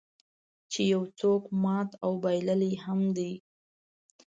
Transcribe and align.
چې 0.71 0.81
یو 0.93 1.01
څوک 1.19 1.43
مات 1.63 1.89
او 2.03 2.11
بایللی 2.23 2.73
هم 2.83 2.99
دی. 3.17 3.31